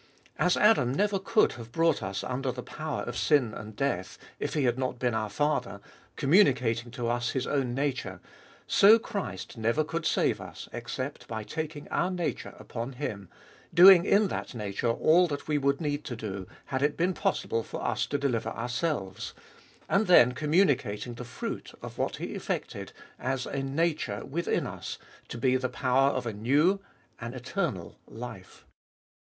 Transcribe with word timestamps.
As 0.39 0.57
Adam 0.57 0.91
never 0.95 1.19
could 1.19 1.51
have 1.51 1.71
brought 1.71 2.01
us 2.01 2.23
under 2.23 2.51
the 2.51 2.63
power 2.63 3.03
of 3.03 3.15
sin 3.15 3.53
and 3.53 3.75
death, 3.75 4.17
if 4.39 4.55
he 4.55 4.63
had 4.63 4.79
not 4.79 4.97
been 4.97 5.13
our 5.13 5.29
father, 5.29 5.79
com 6.15 6.31
municating 6.31 6.91
to 6.93 7.07
us 7.07 7.33
his 7.33 7.45
own 7.45 7.75
nature, 7.75 8.19
so 8.65 8.97
Christ 8.97 9.57
never 9.59 9.83
could 9.83 10.07
save 10.07 10.41
us, 10.41 10.67
except 10.73 11.27
by 11.27 11.43
taking 11.43 11.87
our 11.89 12.09
nature 12.09 12.55
upon 12.57 12.93
Him, 12.93 13.29
doing 13.71 14.03
in 14.03 14.27
that 14.29 14.55
nature 14.55 14.89
all 14.89 15.27
that 15.27 15.47
we 15.47 15.59
would 15.59 15.79
need 15.79 16.03
to 16.05 16.15
do, 16.15 16.47
had 16.65 16.81
it 16.81 16.97
been 16.97 17.13
possible 17.13 17.61
for 17.61 17.85
us 17.85 18.07
to 18.07 18.17
deliver 18.17 18.49
ourselves, 18.49 19.35
and 19.87 20.07
then 20.07 20.31
communicating 20.31 21.13
the 21.13 21.23
fruit 21.23 21.73
of 21.83 21.99
what 21.99 22.15
He 22.15 22.33
effected 22.33 22.91
as 23.19 23.45
a 23.45 23.61
nature 23.61 24.25
within 24.25 24.65
us 24.65 24.97
to 25.27 25.37
be 25.37 25.57
the 25.57 25.69
power 25.69 26.09
of 26.09 26.25
a 26.25 26.33
new, 26.33 26.79
an 27.19 27.35
eternal 27.35 27.99
life. 28.07 28.65